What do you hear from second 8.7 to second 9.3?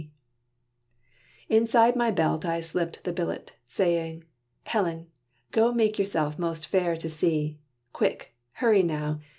now!